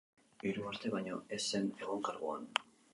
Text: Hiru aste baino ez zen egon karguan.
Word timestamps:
Hiru 0.47 0.65
aste 0.69 0.93
baino 0.95 1.19
ez 1.39 1.41
zen 1.45 1.71
egon 1.85 2.05
karguan. 2.11 2.55